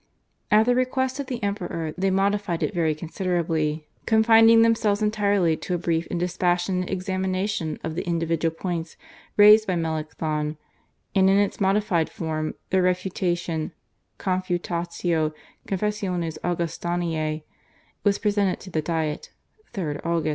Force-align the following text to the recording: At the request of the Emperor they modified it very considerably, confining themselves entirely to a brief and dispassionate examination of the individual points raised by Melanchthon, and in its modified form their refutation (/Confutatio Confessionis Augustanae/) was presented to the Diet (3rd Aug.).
At 0.49 0.65
the 0.65 0.73
request 0.73 1.19
of 1.19 1.27
the 1.27 1.43
Emperor 1.43 1.93
they 1.95 2.09
modified 2.09 2.63
it 2.63 2.73
very 2.73 2.95
considerably, 2.95 3.87
confining 4.07 4.63
themselves 4.63 5.03
entirely 5.03 5.55
to 5.57 5.75
a 5.75 5.77
brief 5.77 6.07
and 6.09 6.19
dispassionate 6.19 6.89
examination 6.89 7.77
of 7.83 7.93
the 7.93 8.01
individual 8.07 8.51
points 8.55 8.97
raised 9.37 9.67
by 9.67 9.75
Melanchthon, 9.75 10.57
and 11.13 11.29
in 11.29 11.37
its 11.37 11.61
modified 11.61 12.09
form 12.09 12.55
their 12.71 12.81
refutation 12.81 13.73
(/Confutatio 14.17 15.35
Confessionis 15.69 16.39
Augustanae/) 16.43 17.43
was 18.03 18.17
presented 18.17 18.59
to 18.61 18.71
the 18.71 18.81
Diet 18.81 19.29
(3rd 19.71 20.01
Aug.). 20.01 20.29